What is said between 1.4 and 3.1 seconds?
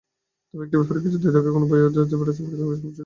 এখনো বয়ে নিয়ে বেড়াচ্ছেন পাকিস্তানের বিশ্বকাপজয়ী অধিনায়ক।